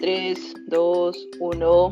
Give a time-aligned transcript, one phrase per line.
[0.00, 1.90] 3, 2, 1.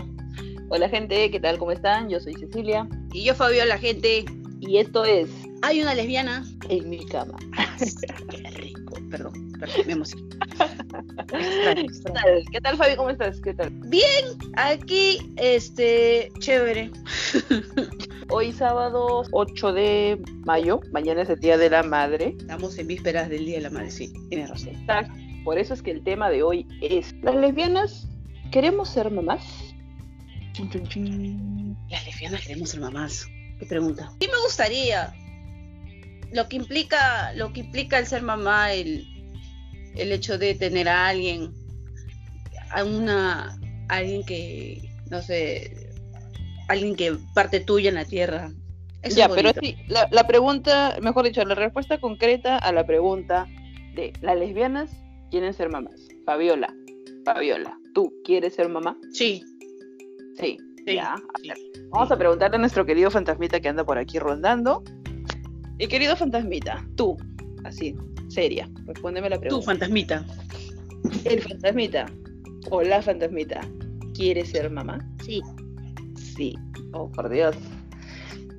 [0.71, 1.59] Hola gente, ¿qué tal?
[1.59, 2.09] ¿Cómo están?
[2.09, 2.88] Yo soy Cecilia.
[3.12, 4.25] Y yo Fabiola, gente.
[4.61, 5.29] Y esto es
[5.61, 6.43] Hay una lesbiana.
[6.71, 7.36] En mi cama.
[8.30, 8.95] Qué rico.
[9.11, 10.27] Perdón, perdón, me emociono.
[11.29, 12.45] ¿Qué tal?
[12.50, 12.96] ¿Qué tal, Fabi?
[12.96, 13.41] ¿Cómo estás?
[13.43, 13.71] ¿Qué tal?
[13.86, 14.25] Bien,
[14.56, 16.90] aquí, este, chévere.
[18.30, 22.34] Hoy sábado 8 de mayo, mañana es el Día de la Madre.
[22.38, 24.68] Estamos en vísperas del Día de la Madre, sí, tienes razón.
[24.68, 25.27] Exacto.
[25.48, 28.06] Por eso es que el tema de hoy es, ¿las lesbianas
[28.52, 29.43] queremos ser mamás?
[30.52, 31.79] Chun, chun, chun.
[31.89, 33.27] Las lesbianas queremos ser mamás.
[33.59, 34.12] ¿Qué pregunta?
[34.20, 35.11] Sí me gustaría.
[36.33, 39.06] Lo que implica, lo que implica el ser mamá, el,
[39.97, 41.55] el hecho de tener a alguien,
[42.70, 43.59] a una,
[43.89, 45.95] alguien que, no sé,
[46.69, 48.53] alguien que parte tuya en la tierra.
[49.01, 52.84] Eso ya, es pero sí, la, la pregunta, mejor dicho, la respuesta concreta a la
[52.84, 53.47] pregunta
[53.95, 54.91] de ¿las lesbianas
[55.30, 56.09] quieren ser mamás?
[56.24, 56.74] Fabiola,
[57.24, 58.97] Fabiola, ¿tú quieres ser mamá?
[59.12, 59.42] Sí,
[60.36, 60.56] Sí.
[60.86, 60.94] sí.
[60.94, 61.56] Ya, a ver,
[61.91, 64.83] Vamos a preguntarle a nuestro querido fantasmita que anda por aquí rondando.
[65.78, 67.16] Y querido fantasmita, tú,
[67.64, 67.94] así,
[68.28, 69.66] seria, respóndeme la Tú, pregunta.
[69.66, 70.27] fantasmita.
[71.25, 72.06] El fantasmita
[72.70, 73.60] o la fantasmita,
[74.14, 74.98] ¿quiere ser mamá?
[75.25, 75.41] Sí.
[76.16, 76.55] Sí.
[76.92, 77.56] Oh, por Dios.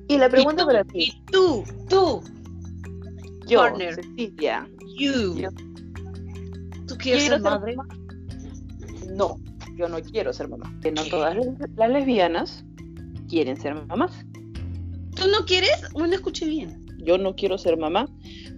[0.08, 0.66] Y la pregunta ¿Y tú?
[0.66, 2.20] para ti, Y tú, tú,
[3.46, 3.64] yo.
[3.76, 5.36] Cecilia, you.
[5.36, 5.48] Yo.
[7.00, 7.76] ¿Tú quieres ¿quiero ser madre?
[9.14, 9.36] No,
[9.76, 10.72] yo no quiero ser mamá.
[10.82, 11.10] Que no ¿Qué?
[11.10, 11.36] todas
[11.76, 12.64] las- lesbianas
[13.28, 14.12] quieren ser mamás.
[15.16, 15.70] ¿Tú no quieres?
[15.94, 16.84] No escuché bien.
[16.98, 18.06] Yo no quiero ser mamá,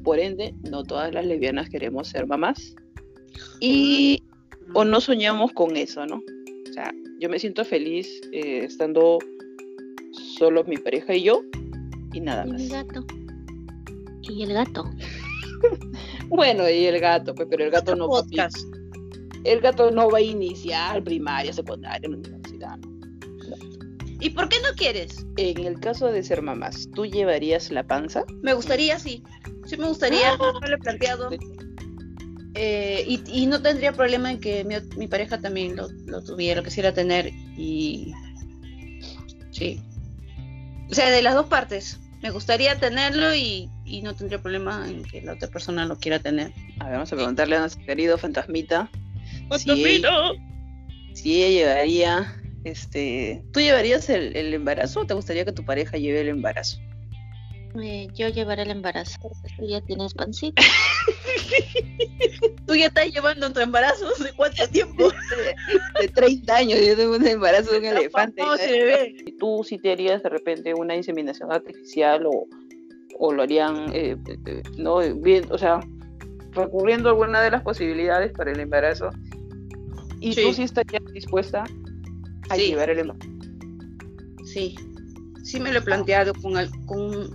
[0.05, 2.75] por ende, no todas las lesbianas queremos ser mamás.
[3.61, 4.23] Y
[4.75, 6.17] o no soñamos con eso, ¿no?
[6.17, 9.19] O sea, yo me siento feliz eh, estando
[10.37, 11.43] solo mi pareja y yo
[12.13, 12.63] y nada Y más.
[12.63, 13.05] el gato.
[14.23, 14.85] Y el gato.
[16.35, 18.57] Bueno, y el gato, pues, pero el gato no podcast.
[19.45, 22.79] el gato no va a iniciar primaria, secundaria, universidad.
[22.79, 23.57] ¿no?
[24.21, 25.27] ¿Y por qué no quieres?
[25.37, 28.25] En el caso de ser mamás, ¿tú llevarías la panza?
[28.43, 29.23] Me gustaría, sí.
[29.67, 30.37] Sí me gustaría, Ah.
[30.39, 31.31] no lo he planteado.
[32.55, 36.61] Eh, y, y no tendría problema en que mi, mi pareja también lo, lo tuviera,
[36.61, 37.31] lo quisiera tener.
[37.59, 38.13] Y
[39.51, 39.83] sí.
[40.91, 41.99] O sea, de las dos partes.
[42.23, 46.19] Me gustaría tenerlo y, y no tendría problema en que la otra persona lo quiera
[46.19, 46.51] tener.
[46.81, 48.91] A ver, vamos a preguntarle a nuestro querido fantasmita.
[49.59, 50.31] Si ella,
[51.13, 55.99] si ella llevaría, este, ¿tú llevarías el, el embarazo o te gustaría que tu pareja
[55.99, 56.79] lleve el embarazo?
[57.81, 59.19] Eh, yo llevaré el embarazo.
[59.21, 60.63] porque Tú ya tienes pancita.
[62.67, 64.11] ¿Tú ya estás llevando tu embarazo?
[64.23, 65.11] ¿De cuánto tiempo?
[66.01, 68.43] De 30 años, yo tengo un embarazo de un elefante.
[68.43, 69.35] No, se ve.
[69.39, 72.47] ¿Tú sí te harías de repente una inseminación artificial o,
[73.19, 74.17] o lo harían, eh,
[74.79, 75.81] no, bien, o sea,
[76.53, 79.11] recurriendo a alguna de las posibilidades para el embarazo?
[80.21, 80.43] ¿Y Sí.
[80.43, 81.65] tú sí estarías dispuesta
[82.49, 82.69] a Sí.
[82.69, 83.29] llevar el embarazo?
[84.45, 84.75] Sí,
[85.45, 87.31] sí me lo he planteado con, al- con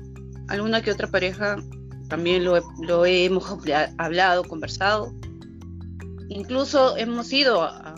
[0.50, 1.56] alguna que otra pareja,
[2.10, 5.14] también lo, lo hemos habla- hablado, conversado.
[6.30, 7.96] Incluso hemos ido a,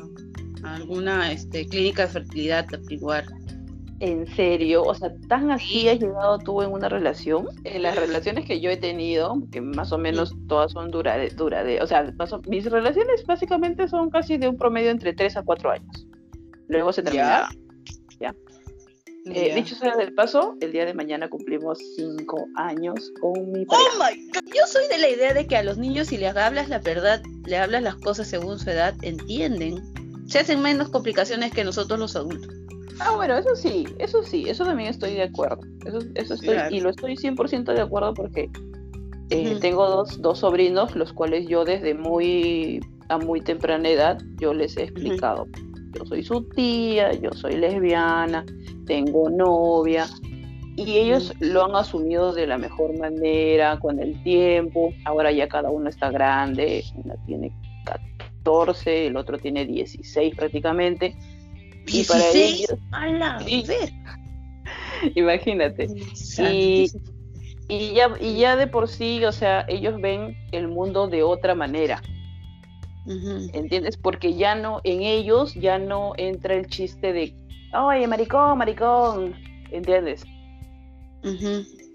[0.63, 3.25] a alguna este, clínica de fertilidad a averiguar.
[4.01, 4.83] ¿En serio?
[4.83, 7.47] O sea, ¿tan así has llegado tú en una relación?
[7.65, 11.81] En las relaciones que yo he tenido, que más o menos todas son duraderas, durade,
[11.81, 15.71] o sea, o- mis relaciones básicamente son casi de un promedio entre 3 a 4
[15.71, 16.07] años.
[16.69, 17.49] Luego se terminaron.
[19.25, 19.55] Eh, Ya.
[19.55, 24.15] dicho sea del paso, el día de mañana cumplimos 5 años con mi Oh pareja.
[24.15, 24.53] my God.
[24.55, 27.21] Yo soy de la idea de que a los niños si les hablas la verdad,
[27.45, 29.83] le hablas las cosas según su edad, entienden.
[30.25, 32.55] Se hacen menos complicaciones que nosotros los adultos.
[32.99, 35.59] Ah, bueno, eso sí, eso sí, eso también estoy de acuerdo.
[35.85, 36.75] Eso, eso estoy, Claro.
[36.75, 38.49] y lo estoy 100% de acuerdo porque
[39.29, 44.53] eh, tengo dos, dos sobrinos, los cuales yo desde muy a muy temprana edad yo
[44.53, 45.47] les he explicado.
[45.93, 48.45] Yo soy su tía, yo soy lesbiana,
[48.85, 50.07] tengo novia.
[50.75, 54.93] Y ellos lo han asumido de la mejor manera, con el tiempo.
[55.05, 57.51] Ahora ya cada uno está grande, una tiene
[58.43, 61.15] 14, el otro tiene 16 prácticamente.
[61.91, 63.63] Y para 16, ellos- a la Sí.
[63.67, 63.89] ver.
[65.15, 65.87] Imagínate.
[66.39, 66.87] Y,
[67.67, 71.55] y, ya, y ya de por sí, o sea, ellos ven el mundo de otra
[71.55, 72.01] manera.
[73.53, 73.97] ¿entiendes?
[73.97, 77.33] Porque ya no, en ellos ya no entra el chiste de,
[77.73, 79.33] oye, maricón, maricón,
[79.71, 80.23] ¿entiendes?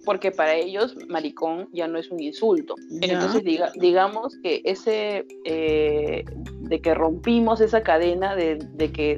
[0.05, 2.75] Porque para ellos, maricón ya no es un insulto.
[3.01, 6.25] Entonces, diga, digamos que ese, eh,
[6.63, 9.17] de que rompimos esa cadena de, de que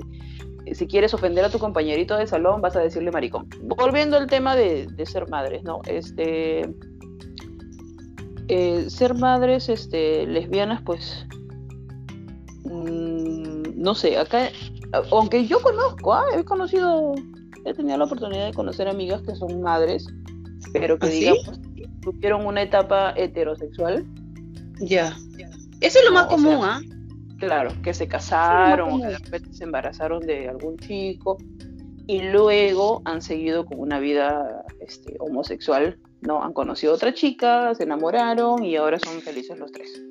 [0.75, 3.49] si quieres ofender a tu compañerito de salón, vas a decirle maricón.
[3.63, 5.81] Volviendo al tema de, de ser madres, ¿no?
[5.87, 6.63] Este,
[8.49, 11.27] eh, ser madres este, lesbianas, pues
[12.65, 14.51] mm, no sé, acá,
[15.11, 16.25] aunque yo conozco, ¿ah?
[16.37, 17.15] he conocido,
[17.65, 20.07] he tenido la oportunidad de conocer amigas que son madres,
[20.73, 21.19] pero que ¿Ah, sí?
[21.21, 21.61] digamos,
[22.03, 24.07] tuvieron una etapa heterosexual,
[24.81, 25.17] Ya.
[25.81, 26.81] Eso es lo No, más común, sea, ¿ah?
[27.39, 31.39] Claro, que se casaron, que de repente se embarazaron de algún chico,
[32.07, 36.43] y luego han seguido con una vida este, homosexual, ¿no?
[36.43, 40.03] Han conocido a otra chica, se enamoraron y ahora son felices los tres.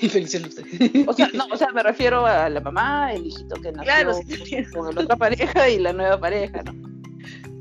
[0.10, 1.06] Felices los tres.
[1.06, 4.14] O sea, no, o sea, me refiero a la mamá, el hijito que nació Claro,
[4.14, 6.72] sí, con la otra pareja y la nueva pareja, ¿no?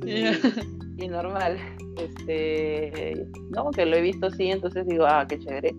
[0.07, 1.57] Y, y normal,
[1.97, 5.75] este, no, que lo he visto así, entonces digo, ah, qué chévere.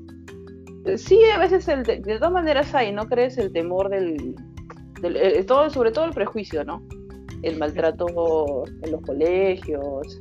[0.86, 3.36] Eh, Sí, a veces, el te- de todas maneras hay, ¿no crees?
[3.38, 4.34] El temor del,
[5.02, 6.82] del eh, todo, sobre todo el prejuicio, ¿no?
[7.42, 10.18] El maltrato en los colegios.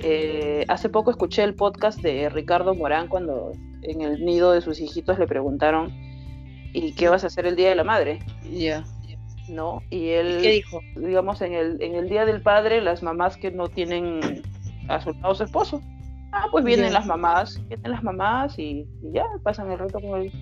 [0.00, 4.80] Eh, hace poco escuché el podcast de Ricardo Morán cuando en el nido de sus
[4.80, 5.92] hijitos le preguntaron,
[6.72, 8.20] ¿y qué vas a hacer el Día de la Madre?
[8.50, 8.84] Ya.
[9.48, 9.82] ¿No?
[9.90, 10.80] Y él ¿Qué dijo?
[10.96, 14.20] digamos, en el, en el Día del Padre, las mamás que no tienen
[14.88, 15.82] a su lado su esposo.
[16.36, 16.92] Ah, pues vienen Ya.
[16.94, 20.32] las mamás, vienen las mamás y, y ya, pasan el rato con él.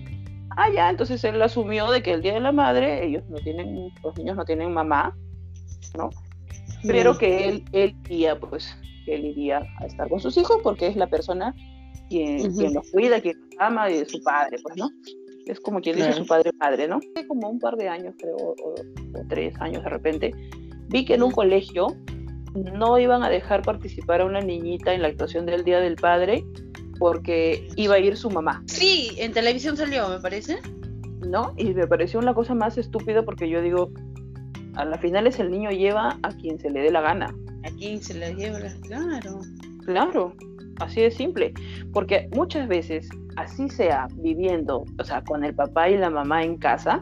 [0.57, 3.91] Ah, ya, entonces él asumió de que el Día de la Madre, ellos no tienen,
[4.03, 5.15] los niños no tienen mamá,
[5.95, 6.09] ¿no?
[6.87, 8.75] Pero que él, él iría, pues,
[9.05, 11.53] que él iría a estar con sus hijos porque es la persona
[12.09, 12.57] quien, Ujú.
[12.59, 14.89] quien los cuida, quien los ama y es su padre, pues, ¿no?
[15.45, 16.23] Es como quien dice Claro.
[16.23, 16.97] su padre madre, ¿no?
[17.15, 18.75] Hace como un par de años, creo, o, o
[19.29, 20.31] tres años de repente,
[20.89, 21.87] vi que en un colegio
[22.55, 26.43] no iban a dejar participar a una niñita en la actuación del Día del Padre
[26.99, 30.59] porque iba a ir su mamá, Sí, en televisión salió, me parece.
[31.27, 31.53] ¿no?
[31.57, 33.91] Y me pareció una cosa más estúpida porque yo digo,
[34.75, 37.33] a la final es el niño lleva a quien se le dé la gana.
[37.63, 38.59] ¿A quién se la lleva?
[38.81, 39.39] Claro.
[39.85, 40.33] Claro,
[40.79, 41.53] así de simple.
[41.91, 46.57] Porque muchas veces, así sea viviendo, o sea, con el papá y la mamá en
[46.57, 46.99] casa,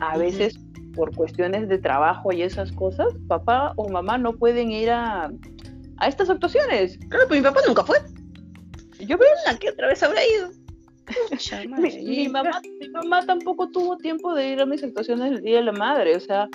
[0.00, 0.58] a veces
[0.94, 5.30] por cuestiones de trabajo y esas cosas, papá o mamá no pueden ir a,
[5.98, 6.98] a estas actuaciones.
[7.08, 7.98] Claro, pero mi papá nunca fue.
[8.98, 10.50] Yo veo, La que otra vez habrá ido.
[11.28, 15.56] Pucha mi, mamá, mi mamá tampoco tuvo tiempo de ir a mis actuaciones del Día
[15.56, 16.48] de la Madre, o sea,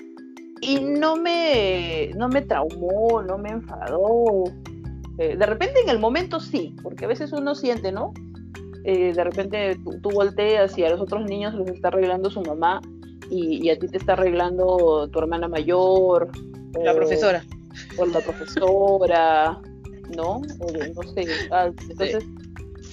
[0.61, 4.43] y no me, no me traumó, no me enfadó.
[5.17, 8.13] Eh, de repente en el momento sí, porque a veces uno siente, ¿no?
[8.83, 12.41] Eh, de repente tú, tú volteas y a los otros niños los está arreglando su
[12.41, 12.81] mamá
[13.30, 16.31] y, y a ti te está arreglando tu hermana mayor.
[16.83, 17.44] La o- profesora.
[17.98, 19.60] O la profesora,
[20.16, 20.42] ¿no?
[20.60, 21.25] O de- no sé.
[21.51, 22.24] ah, Entonces,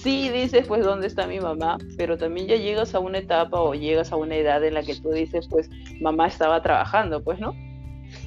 [0.01, 1.77] sí dices, pues, ¿dónde está mi mamá?
[1.97, 4.95] Pero también ya llegas a una etapa o llegas a una edad en la que
[4.95, 5.69] tú dices, pues,
[6.01, 7.53] mamá estaba trabajando, pues, ¿no?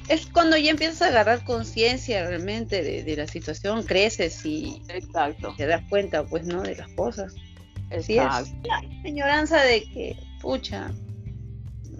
[0.09, 5.53] Es cuando ya empiezas a agarrar conciencia realmente de, de la situación, creces y Exacto.
[5.57, 6.61] te das cuenta, pues, ¿no?
[6.61, 7.33] De las cosas.
[7.89, 8.49] Exacto.
[8.63, 8.67] es.
[8.67, 10.91] La añoranza de que, pucha,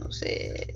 [0.08, 0.74] no sé,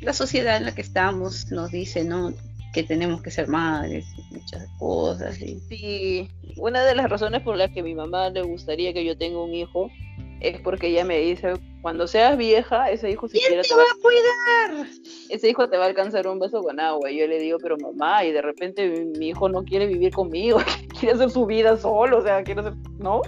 [0.00, 2.32] la sociedad en la que estamos nos dice, ¿no?
[2.72, 5.40] Que tenemos que ser madres muchas cosas.
[5.40, 5.60] Y...
[5.68, 9.42] Sí, una de las razones por las que mi mamá le gustaría que yo tenga
[9.42, 9.90] un hijo
[10.40, 11.52] es porque ella me dice,
[11.82, 14.88] cuando seas vieja, ese hijo siquiera ¿Quién te va, a cuidar?
[15.28, 17.10] ese hijo te va a alcanzar un vaso con agua.
[17.10, 20.60] Y yo le digo, pero mamá, y de repente mi, hijo no quiere vivir conmigo,
[20.98, 23.20] quiere hacer su vida solo, o sea, quiere hacer, ¿no?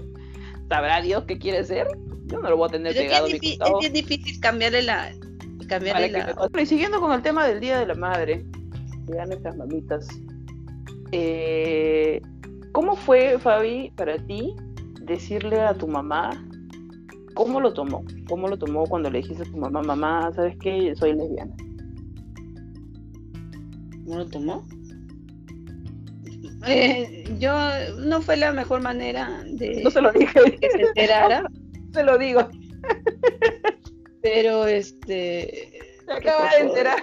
[0.69, 1.87] ¿Sabrá Dios qué quiere ser?
[2.26, 4.40] Yo no lo voy a tener Pero es pegado a bien, mi es bien difícil
[4.40, 5.14] cambiarle la...
[5.80, 6.50] me la...
[6.61, 8.44] Y siguiendo con el tema del Día de la Madre,
[9.06, 10.09] ya nuestras mamitas,
[11.12, 12.21] eh,
[12.73, 14.54] ¿cómo fue, Fabi, para ti
[15.02, 16.30] decirle a tu mamá
[17.35, 18.04] cómo lo tomó?
[18.28, 20.94] ¿Cómo lo tomó cuando le dijiste a tu mamá, mamá, ¿sabes qué?
[20.97, 21.54] Soy lesbiana.
[24.06, 24.64] ¿No lo tomó?
[26.66, 27.52] Eh, yo
[27.99, 31.44] no fue la mejor manera de No se lo dije, que se enterara,
[31.92, 32.49] se lo digo.
[34.25, 35.71] pero este
[36.07, 37.02] Se acaba de enterar.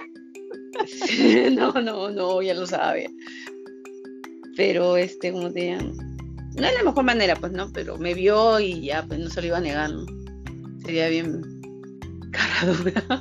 [1.52, 3.08] no, no, no, ya lo sabe.
[4.56, 5.96] Pero este, como te digan,
[6.56, 9.40] no es la mejor manera, pues no, pero me vio y ya, pues no se
[9.40, 10.04] lo iba a negar, ¿no?
[10.84, 11.42] Sería bien
[12.32, 13.20] cara dura.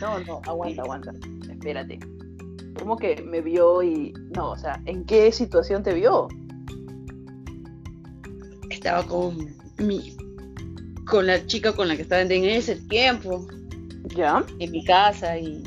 [0.00, 1.14] No, no, aguanta, aguanta.
[1.48, 2.00] Espérate.
[2.78, 4.12] ¿Cómo que me vio y...
[4.34, 6.26] No, o sea, ¿en qué situación te vio?
[8.70, 10.16] Estaba con mi
[11.10, 13.46] con la chica con la que estaba en ese tiempo.
[14.16, 14.44] ¿Ya?
[14.58, 15.62] en mi casa y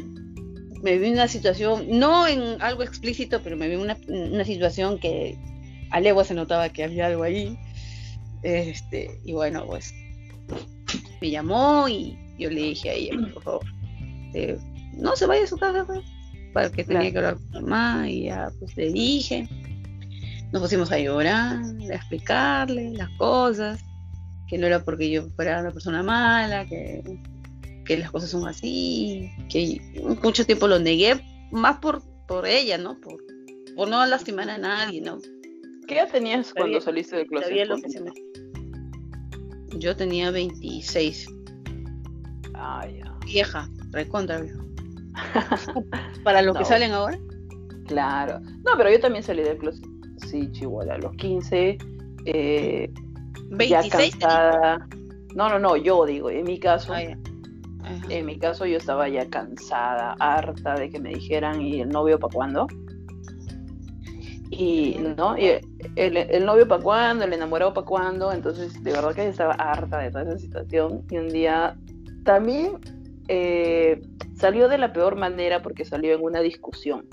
[0.82, 5.38] me vi una situación, no en algo explícito, pero me vi una, una situación que
[5.92, 7.58] a legua se notaba que había algo ahí.
[8.42, 9.94] Este, y bueno, pues
[11.22, 13.66] me llamó y yo le dije a ella, por favor,
[14.34, 14.58] eh,
[14.98, 16.02] no se vaya a su casa, pues,
[16.54, 19.48] para que tenía que hablar con mamá y ya pues le dije.
[20.52, 23.84] Nos pusimos a llorar, a explicarle las cosas,
[24.54, 27.02] que no era porque yo fuera una persona mala, que
[27.86, 29.82] que las cosas son así, que
[30.24, 31.20] mucho tiempo lo negué,
[31.52, 33.00] más por, por ella, ¿no?
[33.02, 33.18] Por,
[33.76, 35.18] por no lastimar a nadie, ¿no?
[35.88, 37.68] ¿Qué edad tenías cuando saliste del closet?
[37.68, 38.12] Lo que se me...
[39.80, 41.28] Yo tenía 26.
[42.54, 43.18] Ah, ya.
[43.26, 44.64] Vieja, recontra vieja.
[46.24, 47.18] Para los que salen ahora.
[47.88, 48.40] Claro.
[48.40, 49.84] No, pero yo también salí del closet.
[50.30, 51.78] Sí, chihuahua, a los 15.
[52.26, 52.94] Eh,
[53.58, 54.14] 26.
[54.14, 54.88] Ya cansada.
[55.36, 56.94] No, no, no, yo digo, en mi caso.
[56.94, 57.02] Ah,
[58.10, 62.18] en mi caso yo estaba ya cansada, harta de que me dijeran, ¿y el novio
[62.18, 62.68] para cuándo?
[64.50, 65.38] Y, ¿no?
[65.38, 65.60] Y
[65.96, 69.98] el, novio para cuándo, el enamorado para cuándo, entonces de verdad que yo estaba harta
[69.98, 71.04] de toda esa situación.
[71.10, 71.76] Y un día
[72.24, 72.78] también
[73.28, 74.02] eh,
[74.36, 77.06] salió de la peor manera porque salió en una discusión.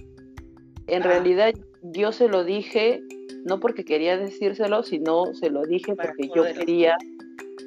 [0.86, 1.06] En ah.
[1.06, 3.02] realidad yo se lo dije
[3.44, 6.96] no porque quería decírselo, sino se lo dije porque yo quería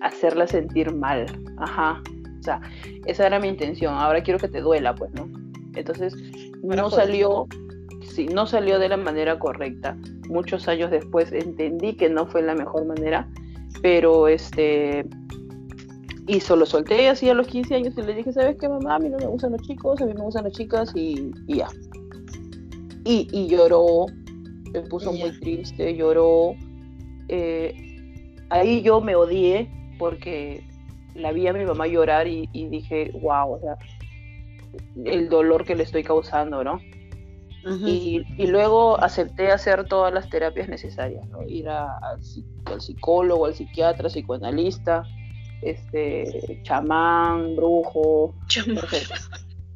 [0.01, 1.25] hacerla sentir mal.
[1.58, 2.01] Ajá.
[2.39, 2.62] O sea,
[3.06, 3.94] esa era mi intención.
[3.94, 5.30] Ahora quiero que te duela, pues, ¿no?
[5.75, 6.13] Entonces,
[6.62, 7.48] no salió,
[8.01, 9.98] sí, no salió de la manera correcta.
[10.30, 13.27] Muchos años después entendí que no fue la mejor manera,
[13.82, 15.06] pero este,
[16.27, 18.96] y solo solté así a los 15 años y le dije, ¿sabes qué, mamá?
[18.96, 21.68] A mí no me gustan los chicos, a mí me gustan las chicas y, ya.
[23.03, 24.06] Y, y, lloró,
[24.74, 26.56] se puso muy triste, lloró.
[27.30, 27.96] Eh,
[28.50, 30.63] ahí yo me odié porque
[31.15, 33.77] la vi a mi mamá llorar y, dije, wow, o sea,
[35.06, 36.82] el dolor que le estoy causando, ¿no?
[37.86, 41.44] y, luego acepté hacer todas las terapias necesarias, ¿no?
[41.48, 45.03] Ir al psicólogo, al psiquiatra, psicoanalista,
[45.62, 48.36] este, chamán, brujo,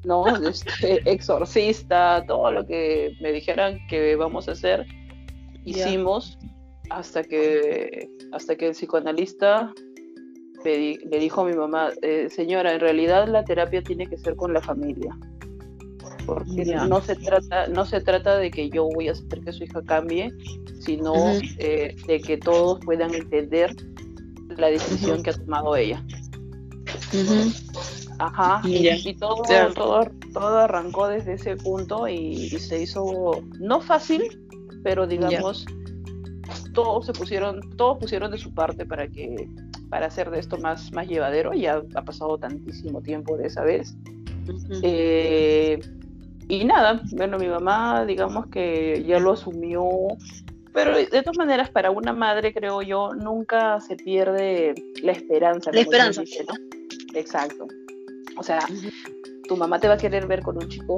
[0.04, 0.26] ¿no?
[0.48, 4.86] Este, exorcista, todo lo que me dijeran que vamos a hacer,
[5.66, 6.38] hicimos
[6.90, 9.74] hasta que hasta que el psicoanalista
[10.64, 14.54] le, dijo a mi mamá, eh, señora, en realidad la terapia tiene que ser con
[14.54, 15.18] la familia.
[16.26, 19.64] Porque no se trata, no se trata de que yo voy a hacer que su
[19.64, 20.30] hija cambie,
[20.82, 21.14] sino
[21.58, 23.74] eh, de que todos puedan entender
[24.58, 26.04] la decisión que ha tomado ella.
[28.20, 29.44] Ajá, y, todo,
[29.76, 34.24] todo, todo, arrancó desde ese punto y, se hizo no fácil,
[34.84, 35.66] pero digamos,
[36.74, 39.48] todos se pusieron, todos pusieron de su parte para que
[39.90, 41.54] para hacer de esto más, más llevadero.
[41.54, 43.96] Ya ha pasado tantísimo tiempo de esa vez.
[44.82, 45.80] Eh,
[46.48, 49.88] y nada, bueno, mi mamá, digamos que ya lo asumió,
[50.74, 55.72] pero de todas maneras, para una madre, creo yo, nunca se pierde la esperanza.
[55.72, 56.22] La esperanza.
[56.22, 57.20] ¿no?
[57.20, 57.68] Exacto.
[58.38, 58.60] O sea,
[59.48, 60.98] tu mamá te va a querer ver con un chico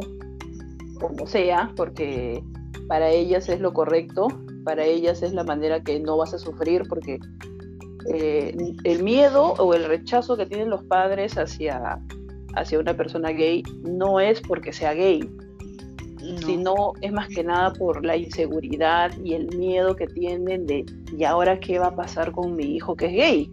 [1.00, 2.44] como sea, porque
[2.88, 4.28] para ellas es lo correcto,
[4.64, 7.20] para ellas es la manera que no vas a sufrir, porque
[8.14, 12.00] eh, el miedo o el rechazo que tienen los padres hacia,
[12.56, 15.30] hacia una persona gay no es porque sea gay,
[16.46, 20.86] sino es más que nada por la inseguridad y el miedo que tienen de,
[21.18, 23.52] ¿y ahora qué va a pasar con mi hijo que es gay?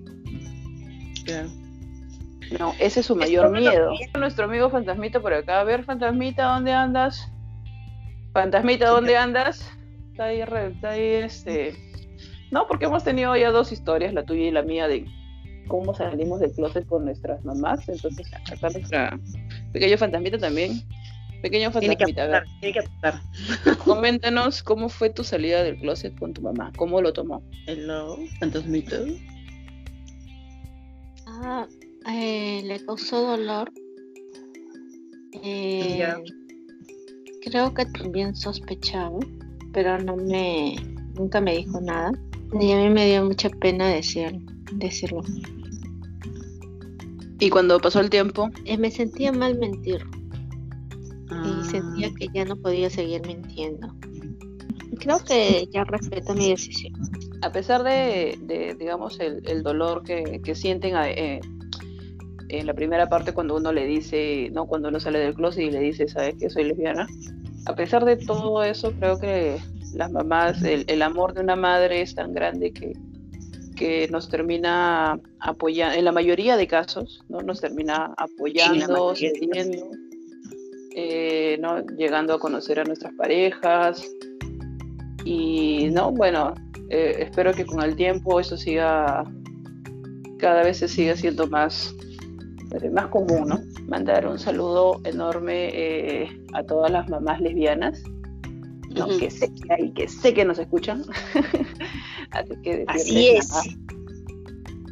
[2.59, 3.93] No, ese es su mayor miedo.
[4.19, 5.61] Nuestro amigo Fantasmita por acá.
[5.61, 7.31] A ver, Fantasmita, ¿dónde andas?
[8.33, 9.71] Fantasmita, ¿dónde andas?
[10.13, 11.75] Está ahí, está ahí este,
[12.51, 15.05] no, porque hemos tenido ya dos historias, la tuya y la mía, de
[15.69, 17.89] cómo salimos del closet con nuestras mamás.
[17.89, 19.19] Entonces, acá nuestra
[19.73, 20.83] pequeño fantasmita también.
[21.43, 22.45] Pequeño fantasmita, a ver.
[22.61, 27.43] Tiene que Coméntanos cómo fue tu salida del closet con tu mamá, cómo lo tomó.
[27.67, 28.97] Hello, fantasmita.
[31.27, 31.67] Ah,
[32.09, 33.73] eh, le causó dolor.
[35.43, 36.05] Eh,
[37.43, 39.19] creo que también sospechaba,
[39.73, 40.77] pero no me,
[41.15, 42.13] nunca me dijo nada.
[42.61, 44.39] Y a mí me dio mucha pena decir,
[44.73, 45.23] decirlo.
[47.39, 48.49] ¿Y cuando pasó el tiempo?
[48.65, 50.03] Eh, me sentía mal mentir.
[51.29, 51.63] Y ah.
[51.71, 53.89] sentía que ya no podía seguir mintiendo.
[55.01, 56.95] Creo que ya respeta mi decisión.
[57.43, 61.41] A pesar de, digamos, el, dolor que, sienten eh,
[62.59, 65.71] en la primera parte cuando uno le dice, no, cuando uno sale del closet y
[65.71, 67.07] le dice, ¿sabes que soy lesbiana?
[67.67, 69.59] A pesar de todo eso, creo que
[69.95, 72.93] las mamás, el, amor de una madre es tan grande que,
[73.77, 77.41] que nos termina apoyando, en la mayoría de casos, ¿no?
[77.41, 79.91] Nos termina apoyando, cediendo,
[80.95, 81.81] eh, ¿no?
[81.97, 84.05] Llegando a conocer a nuestras parejas.
[85.25, 86.13] Y, ¿no?
[86.13, 86.55] Bueno,
[86.89, 89.25] eh, espero que con el tiempo eso siga,
[90.39, 91.95] cada vez se siga siendo más,
[92.93, 93.61] más común, ¿no?
[93.89, 98.03] Mandar un saludo enorme eh, a todas las mamás lesbianas
[99.19, 101.03] que sé que hay, que sé que nos escuchan.
[102.31, 103.51] Así que Así es.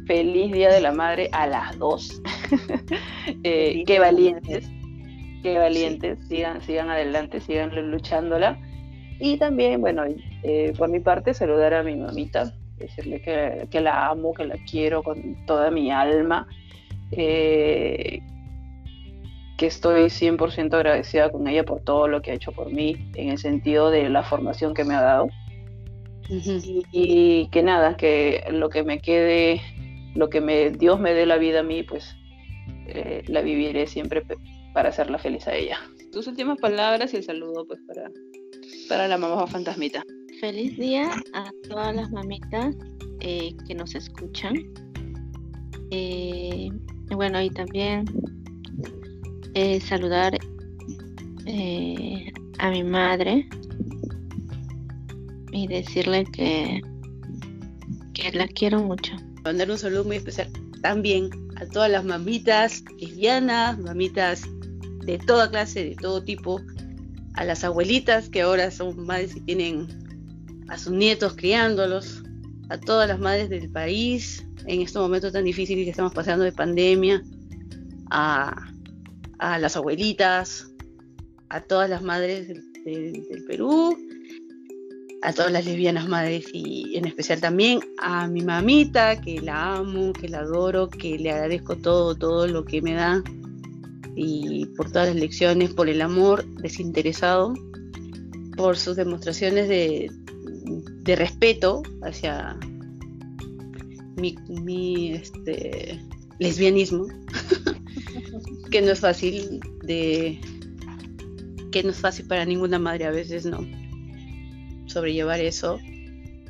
[0.07, 2.21] Feliz Día de la Madre a las dos.
[3.43, 4.69] Eh, qué valientes,
[5.41, 8.59] qué valientes, sigan, sigan adelante, sigan luchándola.
[9.19, 10.03] Y también, bueno,
[10.43, 15.01] eh, por mi parte, saludar a mi mamita, decirle que, la amo, que la quiero
[15.01, 16.47] con toda mi alma,
[17.11, 18.19] eh,
[19.57, 23.29] que estoy 100% agradecida con ella por todo lo que ha hecho por mí, en
[23.29, 25.27] el sentido de la formación que me ha dado.
[26.91, 29.61] y, que nada, que lo que me quede,
[30.15, 32.15] lo que me, Dios me dé la vida a mí, pues
[32.87, 34.23] eh, la viviré siempre
[34.73, 35.79] para hacerla feliz a ella.
[36.11, 38.09] Tus últimas palabras y el saludo pues para,
[38.89, 40.03] para la mamá fantasmita.
[40.39, 42.75] Feliz día a todas las mamitas
[43.21, 44.53] eh, que nos escuchan.
[45.91, 46.69] Eh,
[47.11, 48.05] bueno, y también
[49.53, 50.37] eh, saludar
[52.57, 53.47] a mi madre
[55.51, 56.81] y decirle que,
[58.13, 59.13] que la quiero mucho.
[59.43, 64.43] Mandar un saludo muy especial también a todas las mamitas lesbianas, mamitas
[65.05, 66.61] de toda clase, de todo tipo,
[67.35, 69.87] a las abuelitas que ahora son madres y tienen
[70.67, 72.23] a sus nietos criándolos,
[72.69, 76.51] a todas las madres del país en estos momentos tan difíciles que estamos pasando de
[76.51, 77.23] pandemia,
[78.09, 78.71] a,
[79.39, 80.71] las abuelitas,
[81.49, 83.97] a todas las madres del, Perú,
[85.21, 90.13] a todas las lesbianas madres y en especial también a mi mamita, que la amo,
[90.13, 93.23] que la adoro, que le agradezco todo, todo lo que me da
[94.15, 97.53] y por todas las lecciones, por el amor desinteresado,
[98.55, 100.11] por sus demostraciones de,
[101.05, 102.57] de respeto hacia
[104.17, 105.99] mi, este,
[106.39, 107.07] lesbianismo,
[108.71, 110.39] que no es fácil de
[111.71, 113.59] que no es fácil para ninguna madre a veces no
[114.87, 115.77] sobrellevar eso.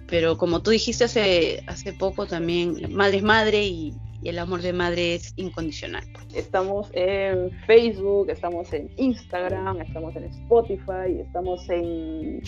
[0.08, 4.62] Pero como tú dijiste hace hace poco también madre es madre y, y el amor
[4.62, 6.06] de madre es incondicional.
[6.34, 12.42] Estamos en Facebook estamos en Instagram estamos en Spotify estamos en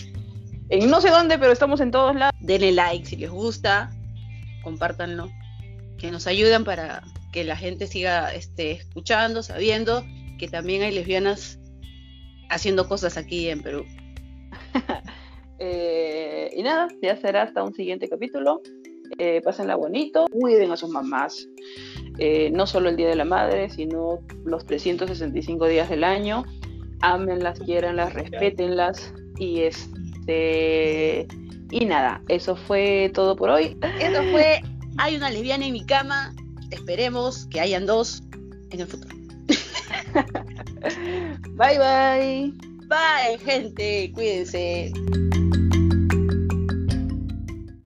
[0.70, 2.34] en no sé dónde, pero estamos en todos lados.
[2.40, 3.90] Denle like si les gusta,
[4.62, 5.30] compártanlo,
[5.98, 7.02] que nos ayudan para
[7.32, 10.04] que la gente siga este, escuchando, sabiendo
[10.38, 11.58] que también hay lesbianas
[12.50, 13.84] haciendo cosas aquí en Perú.
[15.60, 18.62] Eh, y nada, ya será hasta un siguiente capítulo.
[19.18, 21.48] Eh, pásenla bonito, cuiden a sus mamás.
[22.18, 26.44] Eh, no solo el Día de la Madre, sino los 365 días del año.
[27.00, 29.90] Ámenlas, quiéranlas, respétenlas y es
[30.28, 31.26] este,
[31.70, 33.76] y nada, eso fue todo por hoy.
[34.00, 34.60] Eso fue
[34.98, 36.32] Hay una lesbiana en mi cama.
[36.70, 38.22] Esperemos que hayan dos
[38.70, 39.16] en el futuro.
[41.56, 42.52] bye bye.
[42.88, 44.12] Bye, gente.
[44.14, 44.92] Cuídense.